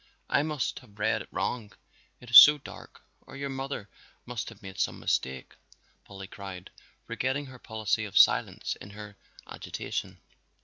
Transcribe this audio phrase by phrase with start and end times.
[0.31, 1.73] "I must have read it wrong,
[2.19, 3.87] it is so dark, or your mother
[4.25, 5.53] must have made some mistake!"
[6.05, 6.71] Polly cried,
[7.05, 10.19] forgetting her policy of silence in her agitation.